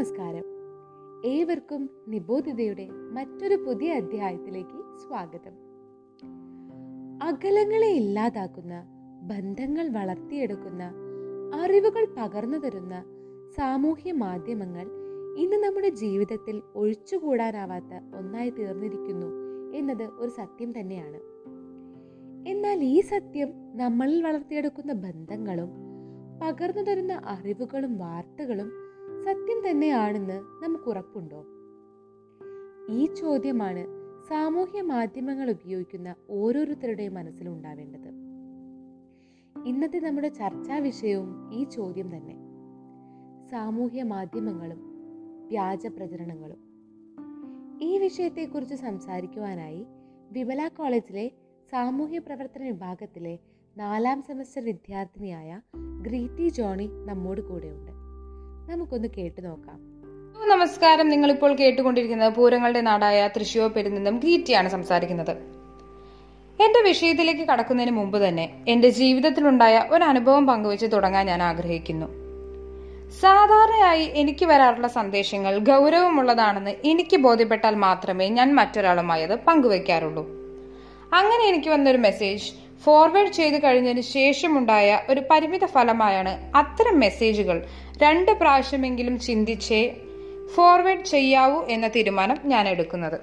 [0.00, 0.44] നമസ്കാരം.
[1.24, 5.50] ഏവർക്കും നിബോധിതയുടെ മറ്റൊരു പുതിയ അധ്യായത്തിലേക്ക് സ്വാഗതം.
[7.22, 8.82] അകലങ്ങളെ ഇല്ലാതാക്കുന്ന
[9.22, 10.92] ബന്ധങ്ങൾ വളർത്തിയെടുക്കുന്ന
[11.54, 13.04] അറിവുകൾ പകർന്നു തരുന്ന
[13.56, 14.86] സാമൂഹ്യ മാധ്യമങ്ങൾ
[15.38, 19.26] ഇന്ന് നമ്മുടെ ജീവിതത്തിൽ ഒഴിച്ചുകൂടാനാവാത്ത ഒന്നായി തീർന്നിരിക്കുന്നു
[19.74, 21.20] എന്നത് ഒരു സത്യം തന്നെയാണ്.
[22.50, 25.70] എന്നാൽ ഈ സത്യം നമ്മളിൽ വളർത്തിയെടുക്കുന്ന ബന്ധങ്ങളും
[26.42, 28.79] പകർന്നു തരുന്ന അറിവുകളും വാർത്തകളും
[29.18, 31.44] സത്യം തന്നെയാണെന്ന് നമുക്ക് ഉറപ്പുണ്ടോ
[32.90, 33.86] ഈ ചോദ്യമാണ്
[34.28, 38.10] സാമൂഹ്യ മാധ്യമങ്ങൾ ഉപയോഗിക്കുന്ന ഓരോരുത്തരുടെയും മനസ്സിലുണ്ടാവേണ്ടത്
[39.66, 42.36] ഇന്നത്തെ നമ്മുടെ ചർച്ചാ വിഷയവും ഈ ചോദ്യം തന്നെ.
[43.50, 44.80] സാമൂഹ്യ മാധ്യമങ്ങളും
[45.48, 46.60] വ്യാജ പ്രചരണങ്ങളും.
[47.82, 49.86] ഈ വിഷയത്തെക്കുറിച്ച് സംസാരിക്കുവാനായി
[50.32, 51.32] വിമല കോളേജിലെ
[51.70, 53.38] സാമൂഹ്യ പ്രവർത്തന വിഭാഗത്തിലെ
[53.78, 55.60] നാലാം സെമസ്റ്റർ വിദ്യാർത്ഥിനിയായ
[56.02, 57.99] ഗ്രീറ്റി ജോണി നമ്മോട് കൂടെയുണ്ട്.
[58.70, 59.78] നമുക്കൊന്ന് കേട്ടു നോക്കാം.
[60.48, 61.08] നമസ്കാരം.
[61.08, 65.30] നിങ്ങൾ ഇപ്പോൾ കേട്ടുകൊണ്ടിരിക്കുന്നത് പൂരങ്ങളുടെ നാടായ തൃശൂർ പെരുന്നിന്നും ഗീറ്റിയാണ് സംസാരിക്കുന്നത്.
[66.62, 72.06] എന്റെ വിഷയത്തിലേക്ക് കടക്കുന്നതിന് മുമ്പ് തന്നെ എന്റെ ജീവിതത്തിലുണ്ടായ ഒരു അനുഭവം പങ്കുവെച്ച് തുടങ്ങാൻ ഞാൻ ആഗ്രഹിക്കുന്നു.
[73.20, 80.28] സാധാരണയായി എനിക്ക് വരാറുള്ള സന്ദേശങ്ങൾ ഗൗരവമുള്ളതാണെന്ന് എനിക്ക് ബോധ്യപ്പെട്ടാൽ മാത്രമേ ഞാൻ മറ്റൊരാളുമായത് പങ്കുവെക്കാറുള്ളൂ.
[81.12, 87.66] അങ്ങനെ എനിക്ക് വന്നൊരു മെസ്സേജ് ഫോർവേഡ് ചെയ്ത് കഴിഞ്ഞതിന് ശേഷമുണ്ടായ ഒരു പരിമിത ഫലമായാണ് അത്തരം മെസ്സേജുകൾ.
[88.02, 89.96] രണ്ട് പ്രാവശ്യമെങ്കിലും ചിന്തിച്ചേ
[90.54, 93.20] ഫോർവേഡ് ചെയ്യാവൂ എന്ന തീരുമാനം ഞാൻ എടുക്കുന്നത്.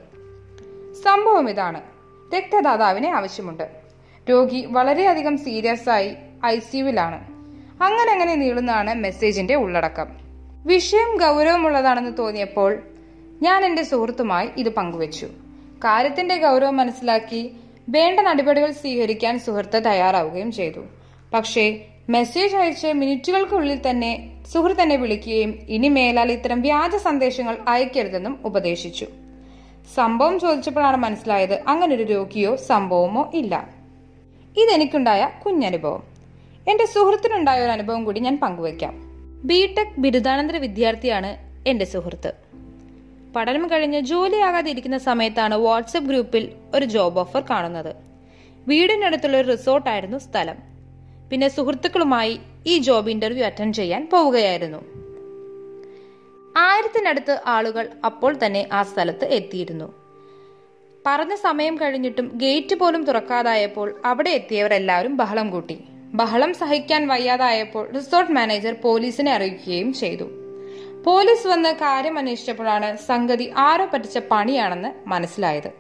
[1.03, 1.81] സംഭവം ഇതാണ്.
[2.35, 3.69] രക്തദാതാവിനെ ആവശ്യമുണ്ട്.
[4.30, 7.28] രോഗി വളരെയധികം സീരിയസ് ആയി ഐ സിയുവിലാണ്
[7.83, 10.08] അങ്ങനെ അങ്ങനെ നീളുന്നതാണ് മെസ്സേജിന്റെ ഉള്ളടക്കം.
[10.66, 12.78] വിഷയം ഗൗരവമുള്ളതാണെന്ന് തോന്നിയപ്പോൾ
[13.41, 15.25] ഞാൻ എന്റെ സുഹൃത്തുമായി ഇത് പങ്കുവച്ചു.
[15.78, 17.52] കാര്യത്തിന്റെ ഗൗരവം മനസ്സിലാക്കി
[17.89, 20.80] വേണ്ട നടപടികൾ സ്വീകരിക്കാൻ സുഹൃത്ത് തയ്യാറാവുകയും ചെയ്തു.
[21.33, 29.07] പക്ഷേ മെസ്സേജ് അയച്ച് മിനിറ്റുകൾക്കുള്ളിൽ തന്നെ സുഹൃത്ത് എന്നെ വിളിക്കുകയും ഇനി മേലാൽ ഇത്തരം വ്യാജ സന്ദേശങ്ങൾ അയക്കരുതെന്നും ഉപദേശിച്ചു.
[29.95, 33.67] സംഭവം ചോദിച്ചപ്പോഴാണ് മനസ്സിലായത് അങ്ങനെ ഒരു രോഗിയോ സംഭവമോ ഇല്ല.
[34.57, 36.03] ഇതെനിക്കുണ്ടായ കുഞ്ഞനുഭവം.
[36.69, 38.94] എന്റെ സുഹൃത്തിനുണ്ടായ ഒരു അനുഭവം കൂടി ഞാൻ പങ്കുവയ്ക്കാം.
[39.44, 42.47] ബിടെക് ബിരുദാനന്തര വിദ്യാർത്ഥിയാണ് എന്റെ സുഹൃത്ത്.
[43.38, 47.96] പഠനം കഴിഞ്ഞ് ജോലിയാകാതെ ഇരിക്കുന്ന സമയത്താണ് വാട്സപ്പ് ഗ്രൂപ്പിൽ ഒരു ജോബ് ഓഫർ കാണുന്നത്.
[48.68, 50.56] വീടിനടുത്തുള്ള ഒരു റിസോർട്ടായിരുന്നു സ്ഥലം.
[51.31, 54.78] പിന്നെ സുഹൃത്തുക്കളുമായി ഈ ജോബ് ഇന്റർവ്യൂ അറ്റൻഡ് ചെയ്യാൻ പോവുകയായിരുന്നു.
[56.58, 59.94] ആയിരത്തിനടുത്ത് ആളുകൾ അപ്പോൾ തന്നെ ആ സ്ഥലത്ത് എത്തിയിരുന്നു.
[61.06, 65.80] പറഞ്ഞ സമയം കഴിഞ്ഞിട്ടും ഗേറ്റ് പോലും തുറക്കാതായപ്പോൾ അവിടെ എത്തിയവരെല്ലാവരും ബഹളം കൂട്ടി.
[65.92, 70.47] ബഹളം സഹിക്കാൻ വയ്യാതായപ്പോൾ റിസോർട്ട് മാനേജർ പോലീസിനെ അറിയിക്കുകയും ചെയ്തു.
[71.06, 75.72] പോലീസ് വന്ന് കാര്യം അന്വേഷിച്ചപ്പോഴാണ് സംഗതി ആരോ പറ്റിച്ച പണിയാണെന്ന് മനസ്സിലായത്.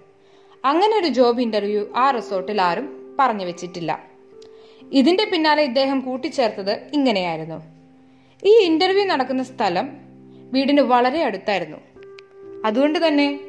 [0.65, 4.03] അങ്ങനെ ഒരു ജോബ് ഇന്റർവ്യൂ ആ റിസോർട്ടിൽ ആരും പറഞ്ഞു വെച്ചിട്ടില്ല.
[4.91, 7.61] ഇതിന്റെ പിന്നാലെ ഇദ്ദേഹം കൂട്ടിച്ചേർത്തത് ഇങ്ങനെയായിരുന്നു.
[8.43, 9.89] ഈ ഇന്റർവ്യൂ നടക്കുന്ന സ്ഥലം
[10.51, 11.77] വീടിന് വളരെ അടുത്തായിരുന്നു.
[12.65, 13.39] അതുകൊണ്ട് തന്നെ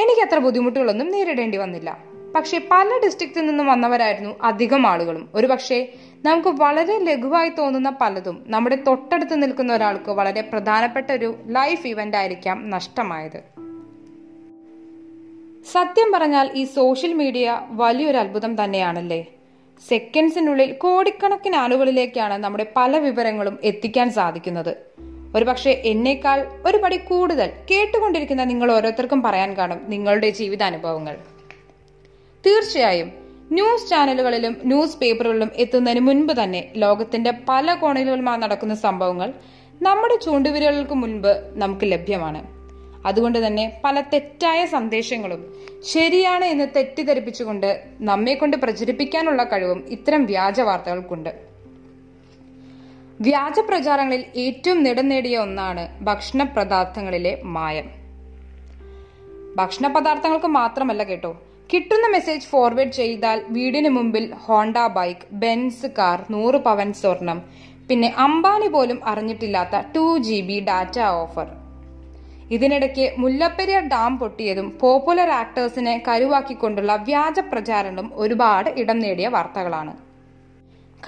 [0.00, 1.98] എനിക്ക് അത്ര ബുദ്ധിമുട്ടുകളൊന്നും നേരിടേണ്ടി വന്നില്ല.
[2.36, 5.28] പക്ഷെ പല ഡിസ്ട്രിക്റ്റിൽ നിന്നും വന്നവരായിരുന്നു അധികം ആളുകളും.
[5.34, 5.92] ഒരുപക്ഷെ
[6.26, 12.70] നമുക്ക് വളരെ ലഘുവായി തോന്നുന്ന പലതും നമ്മുടെ തൊട്ടടുത്ത് നിൽക്കുന്ന ഒരാൾക്ക് വളരെ പ്രധാനപ്പെട്ട ഒരു ലൈഫ് ഇവന്റ് ആയിരിക്കാം
[12.70, 13.42] നഷ്ടമായത്.
[15.72, 19.26] സത്യം പറഞ്ഞാൽ ഈ സോഷ്യൽ മീഡിയ വലിയൊരു അത്ഭുതം തന്നെയാണല്ലേ?
[19.88, 24.76] സെക്കൻഡ്സിനുള്ളിൽ കോടിക്കണക്കിന് ആളുകളിലേക്കാണ് നമ്മുടെ പല വിവരങ്ങളും എത്തിക്കാൻ സാധിക്കുന്നത്.
[25.36, 31.16] ഒരുപക്ഷെ എന്നേക്കാൾ ഒരു പടി കൂടുതൽ കേട്ടുകൊണ്ടിരിക്കുന്ന നിങ്ങൾ ഓരോരുത്തർക്കും പറയാൻ കാണും നിങ്ങളുടെ ജീവിതാനുഭവങ്ങൾ.
[32.46, 39.32] തീർച്ചയായും ന്യൂസ് ചാനലുകളിലും ന്യൂസ് പേപ്പറുകളിലും എത്തുന്നതിന് മുൻപ് തന്നെ ലോകത്തിന്റെ പല കോണുകളിലുമായി നടക്കുന്ന സംഭവങ്ങൾ
[39.82, 42.46] നമ്മുടെ ചൂണ്ടുവിരലുകൾക്ക് മുൻപ് നമുക്ക് ലഭ്യമാണ്.
[43.06, 51.30] അതുകൊണ്ട് തന്നെ പല തെറ്റായ സന്ദേശങ്ങളും ശരിയാണ് എന്ന് തെറ്റിദ്ധരിപ്പിച്ചുകൊണ്ട് നമ്മെ കൊണ്ട് പ്രചരിപ്പിക്കാനുള്ള കഴിവും ഇത്തരം വ്യാജ വാർത്തകൾക്കുണ്ട്.
[53.20, 57.90] വ്യാജ പ്രചാരങ്ങളിൽ ഏറ്റവും നിടം നേടിയ ഒന്നാണ് ഭക്ഷണ പദാർത്ഥങ്ങളിലെ മായം.
[59.56, 66.54] ഭക്ഷണ പദാർത്ഥങ്ങൾക്ക് മാത്രമല്ല കേട്ടോ കിട്ടുന്ന മെസ്സേജ് ഫോർവേഡ് ചെയ്താൽ വീടിന് മുമ്പിൽ ഹോണ്ട ബൈക്ക് ബെൻസ് കാർ നൂറ്
[66.54, 67.38] പവൻ സ്വർണം.
[67.88, 71.48] പിന്നെ അംബാനി പോലും അറിഞ്ഞിട്ടില്ലാത്ത two G B data offer
[72.50, 79.94] ഇതിനിടയ്ക്ക് മുല്ലപ്പെരിയാർ ഡാം പൊട്ടിയതും പോപ്പുലർ ആക്ടേഴ്സിനെ കരുവാക്കിക്കൊണ്ടുള്ള വ്യാജ പ്രചാരണവും ഒരുപാട് ഇടം നേടിയ വാർത്തകളാണ്.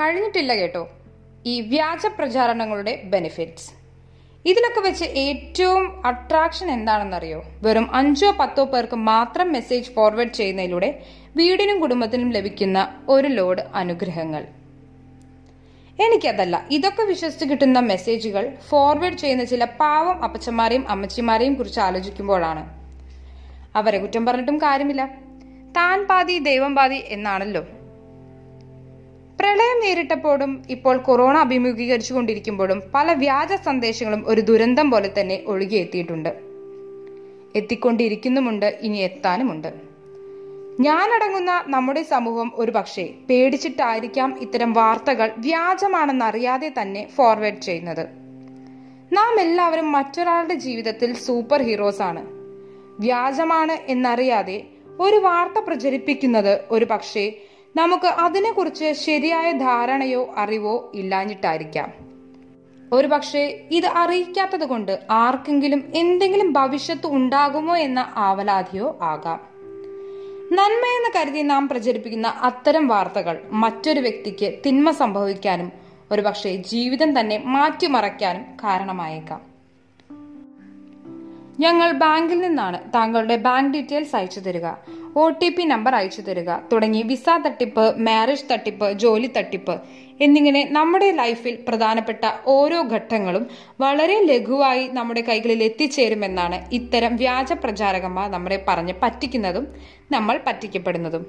[0.00, 0.88] കഴിഞ്ഞിട്ടില്ല കേട്ടോ.
[1.46, 3.77] ഈ വ്യാജ പ്രചാരണങ്ങളുടെ ബെനിഫിറ്റ്സ്
[4.50, 7.44] ഇതിലൊക്കെ വെച്ച് ഏറ്റവും അട്രാക്ഷൻ എന്താണെന്നറിയോ?
[7.62, 10.90] വെറും അഞ്ചോ പത്തോ പേർക്ക് മാത്രം മെസ്സേജ് ഫോർവേഡ് ചെയ്യുന്നതിലൂടെ
[11.36, 12.78] വീടിനും കുടുംബത്തിനും ലഭിക്കുന്ന
[13.08, 14.42] ഒരു ലോഡ് അനുഗ്രഹങ്ങൾ.
[15.98, 22.62] എനിക്കതല്ല ഇതൊക്കെ വിശ്വസിച്ച് കിട്ടുന്ന മെസ്സേജുകൾ ഫോർവേഡ് ചെയ്യുന്ന ചില പാവം അപ്പച്ചന്മാരെയും അമ്മച്ചിമാരെയും കുറിച്ച് ആലോചിക്കുമ്പോഴാണ്.
[23.76, 25.02] അവരെ കുറ്റം പറഞ്ഞിട്ടും കാര്യമില്ല.
[25.76, 27.62] താൻ പാതി ദൈവം പാതി എന്നാണല്ലോ.
[29.40, 36.28] പ്രളയം നേരിട്ടപ്പോഴും ഇപ്പോൾ കൊറോണ അഭിമുഖീകരിച്ചു കൊണ്ടിരിക്കുമ്പോഴും പല വ്യാജ സന്ദേശങ്ങളും ഒരു ദുരന്തം പോലെ തന്നെ ഒഴുകിയെത്തിയിട്ടുണ്ട്.
[37.54, 39.74] എത്തിക്കൊണ്ടിരിക്കുന്നുമുണ്ട് ഇനി എത്താനുമുണ്ട്.
[40.80, 48.08] ഞാനടങ്ങുന്ന നമ്മുടെ സമൂഹം ഒരു പക്ഷേ പേടിച്ചിട്ടായിരിക്കാം ഇത്തരം വാർത്തകൾ വ്യാജമാണെന്നറിയാതെ തന്നെ ഫോർവേഡ് ചെയ്യുന്നത്.
[49.12, 52.26] നാം എല്ലാവരും മറ്റൊരാളുടെ ജീവിതത്തിൽ സൂപ്പർ ഹീറോസ് ആണ്.
[53.00, 54.64] വ്യാജമാണ് എന്നറിയാതെ
[55.00, 57.32] ഒരു വാർത്ത പ്രചരിപ്പിക്കുന്നത് ഒരു പക്ഷേ
[57.76, 61.92] നമുക്ക് അതിനെക്കുറിച്ച് ശരിയായ ധാരണയോ അറിവോ ഇല്ലാഞ്ഞിട്ടായിരിക്കാം.
[62.92, 69.40] ഒരു പക്ഷേ ഇത് അറിയിക്കാത്തത് കൊണ്ട് ആർക്കെങ്കിലും എന്തെങ്കിലും ഭവിഷ്യത്ത് ഉണ്ടാകുമോ എന്ന ആവലാതിയോ ആകാം.
[70.52, 75.72] നന്മയെന്ന് കരുതി നാം പ്രചരിപ്പിക്കുന്ന അത്തരം വാർത്തകൾ മറ്റൊരു വ്യക്തിക്ക് തിന്മ സംഭവിക്കാനും
[76.10, 79.47] ഒരുപക്ഷെ ജീവിതം തന്നെ മാറ്റിമറയ്ക്കാനും കാരണമായേക്കാം.
[81.58, 84.66] ഞങ്ങൾ ബാങ്കിൽ നിന്നാണ് താങ്കളുടെ ബാങ്ക് ഡീറ്റെയിൽസ് അയച്ചു തരിക.
[85.16, 86.56] ഒ ടി പി നമ്പർ അയച്ചു തരിക.
[86.56, 89.80] തുടങ്ങി വിസ തട്ടിപ്പ് മാരേജ് തട്ടിപ്പ് ജോലി തട്ടിപ്പ്
[90.20, 93.46] എന്നിങ്ങനെ നമ്മുടെ ലൈഫിൽ പ്രധാനപ്പെട്ട ഓരോ ഘട്ടങ്ങളും
[93.80, 99.68] വളരെ ലഘുവായി നമ്മുടെ കൈകളിൽ എത്തിച്ചേരുമെന്നാണ് ഇത്തരം വ്യാജ പ്രചാരകന്മാർ നമ്മളെ പറഞ്ഞ് പറ്റിക്കുന്നതും
[100.12, 101.26] നമ്മൾ പറ്റിക്കപ്പെടുന്നതും.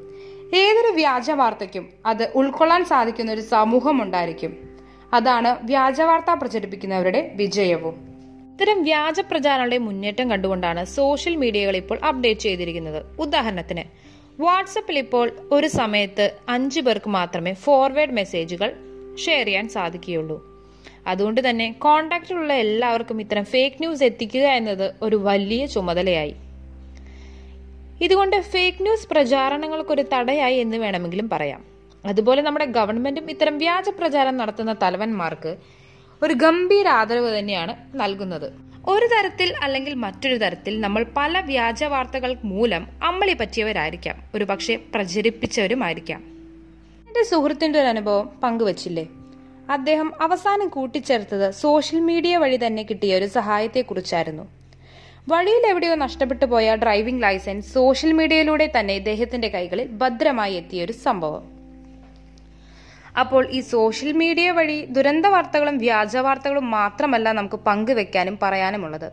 [0.56, 4.58] ഏതൊരു വ്യാജ വാർത്തയ്ക്കും അത് ഉൾക്കൊള്ളാൻ സാധിക്കുന്ന ഒരു സമൂഹം ഉണ്ടായിരിക്കും.
[5.14, 8.09] അതാണ് വ്യാജ വാർത്ത പ്രചരിപ്പിക്കുന്നവരുടെ വിജയവും.
[8.60, 13.22] ഇത്തരം വ്യാജ പ്രചാരണങ്ങളുടെ മുന്നേറ്റം കണ്ടുകൊണ്ടാണ് സോഷ്യൽ മീഡിയകൾ ഇപ്പോൾ അപ്ഡേറ്റ് ചെയ്തിരിക്കുന്നത്.
[13.22, 13.84] ഉദാഹരണത്തിന്
[14.42, 18.70] വാട്സപ്പിൽ ഇപ്പോൾ ഒരു സമയത്ത് അഞ്ചു പേർക്ക് മാത്രമേ ഫോർവേഡ് മെസ്സേജുകൾ
[19.26, 20.38] ഷെയർ ചെയ്യാൻ സാധിക്കുകയുള്ളൂ.
[21.08, 26.36] അതുകൊണ്ട് തന്നെ കോണ്ടാക്റ്റിലുള്ള എല്ലാവർക്കും ഇത്തരം ഫേക്ക് ന്യൂസ് എത്തിക്കുക എന്നത് ഒരു വലിയ ചുമതലയായി.
[28.02, 31.64] ഇതുകൊണ്ട് ഫേക്ക് ന്യൂസ് പ്രചാരണങ്ങൾക്കൊരു തടയായി എന്ന് വേണമെങ്കിലും പറയാം.
[32.06, 35.79] അതുപോലെ നമ്മുടെ ഗവൺമെന്റും ഇത്തരം വ്യാജ പ്രചാരം നടത്തുന്ന തലവന്മാർക്ക്
[36.24, 38.52] ഒരു ഗംഭീര ആദരവ് തന്നെയാണ് നൽകുന്നത്.
[38.88, 44.24] ഒരു തരത്തിൽ അല്ലെങ്കിൽ മറ്റൊരു തരത്തിൽ നമ്മൾ പല വ്യാജ വാർത്തകൾ മൂലം അമ്മളി പറ്റിയവരായിരിക്കാം.
[44.36, 46.20] ഒരു പക്ഷേ പ്രചരിപ്പിച്ചവരുമായിരിക്കാം.
[47.08, 49.08] എന്റെ സുഹൃത്തിന്റെ ഒരു അനുഭവം പങ്കുവച്ചില്ലേ?
[49.70, 54.48] അദ്ദേഹം അവസാനം കൂട്ടിച്ചേർത്തത് സോഷ്യൽ മീഡിയ വഴി തന്നെ കിട്ടിയ ഒരു സഹായത്തെക്കുറിച്ചായിരുന്നു.
[55.30, 61.59] വഴിയിൽ എവിടെയോ നഷ്ടപ്പെട്ടു പോയ ഡ്രൈവിംഗ് ലൈസൻസ് സോഷ്യൽ മീഡിയയിലൂടെ തന്നെ ഇദ്ദേഹത്തിന്റെ കൈകളിൽ ഭദ്രമായി എത്തിയ ഒരു സംഭവം.
[63.20, 69.12] അപ്പോൾ ഈ സോഷ്യൽ മീഡിയ വഴി ദുരന്ത വാർത്തകളും വ്യാജ വാർത്തകളും മാത്രമല്ല നമുക്ക് പങ്കുവെക്കാനും പറയാനുമുള്ളത്.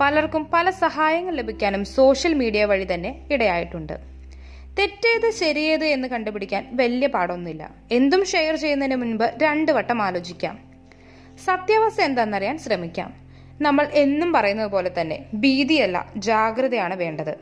[0.00, 3.92] പലർക്കും പല സഹായങ്ങൾ ലഭിക്കാനും സോഷ്യൽ മീഡിയ വഴി തന്നെ ഇടയായിട്ടുണ്ട്.
[4.78, 7.70] തെറ്റേത് ശരിയേത് എന്ന് കണ്ടുപിടിക്കാൻ വലിയ പാടൊന്നുമില്ല.
[7.92, 10.58] എന്തും ഷെയർ ചെയ്യുന്നതിന് മുൻപ് രണ്ടു വട്ടം ആലോചിക്കാം.
[11.44, 13.14] സത്യാവസ്ഥ എന്താണെന്നറിയാൻ ശ്രമിക്കാം.
[13.60, 17.34] നമ്മൾ എന്നും പറയുന്നത് പോലെ തന്നെ ഭീതിയല്ല ജാഗ്രതയാണ് വേണ്ടത്.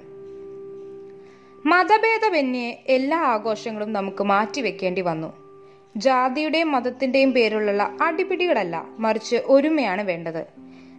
[1.66, 5.50] മതഭേദമന്യേ എല്ലാ ആഘോഷങ്ങളും നമുക്ക് മാറ്റിവെക്കേണ്ടി വന്നു.
[5.96, 10.44] ജാതിയുടെയും മതത്തിന്റെയും പേരിലുള്ള അടിപിടികളല്ല മറിച്ച് ഒരുമയാണ് വേണ്ടത്.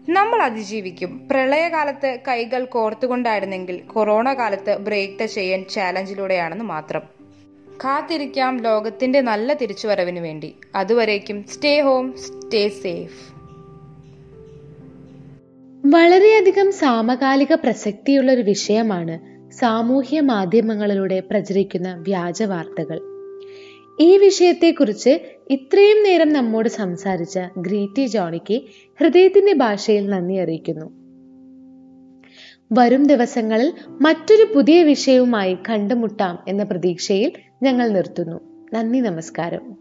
[0.10, 1.28] നമ്മൾ അതിജീവിക്കും.
[1.32, 7.02] പ്രളയകാലത്ത് കൈകൾ കോർത്തുകൊണ്ടായിരുന്നെങ്കിൽ കൊറോണ കാലത്ത് ബ്രേക്ക് ദ ചെയ്യാൻ ചാലഞ്ചിലൂടെയാണെന്ന് മാത്രം.
[7.86, 10.56] കാത്തിരിക്കാം ലോകത്തിന്റെ നല്ല തിരിച്ചുവരവിന് വേണ്ടി.
[10.76, 13.32] അതുവരേക്കും സ്റ്റേ ഹോം സ്റ്റേ സേഫ്.
[15.86, 23.11] വളരെയധികം സാമകാലിക പ്രസക്തിയുള്ള ഒരു വിഷയമാണ് സാമൂഹ്യ മാധ്യമങ്ങളിലൂടെ പ്രചരിക്കുന്ന വ്യാജ വാർത്തകൾ.
[24.02, 25.20] ഈ വിഷയത്തെക്കുറിച്ച്
[25.50, 28.62] ഇത്രയും നേരം നമ്മോട് സംസാരിച്ച ഗ്രീറ്റി ജോണിക്ക്
[29.00, 30.86] ഹൃദയത്തിന്റെ ഭാഷയിൽ നന്ദി അറിയിക്കുന്നു.
[32.74, 37.32] വരും ദിവസങ്ങളിൽ മറ്റൊരു പുതിയ വിഷയവുമായി കണ്ടുമുട്ടാം എന്ന പ്രതീക്ഷയിൽ
[37.64, 38.68] ഞങ്ങൾ നിർത്തുന്നു.
[38.74, 39.81] നന്ദി നമസ്കാരം.